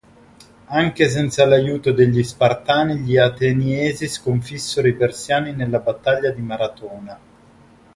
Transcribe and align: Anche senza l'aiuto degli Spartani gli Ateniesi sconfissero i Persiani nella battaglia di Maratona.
Anche 0.69 1.09
senza 1.09 1.45
l'aiuto 1.45 1.91
degli 1.91 2.23
Spartani 2.23 3.01
gli 3.01 3.17
Ateniesi 3.17 4.07
sconfissero 4.07 4.87
i 4.87 4.95
Persiani 4.95 5.53
nella 5.53 5.77
battaglia 5.77 6.31
di 6.31 6.41
Maratona. 6.41 7.19